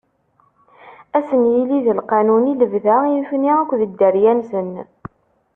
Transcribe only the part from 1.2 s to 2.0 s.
sen-yili d